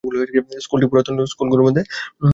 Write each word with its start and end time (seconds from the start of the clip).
School 0.63 0.79
টি 0.79 0.83
ঢাকার 0.83 0.91
পুরাতন 0.91 1.15
স্কুল 1.31 1.47
গুলোর 1.51 1.65
মধ্যে 1.67 1.81
একটি। 1.81 2.29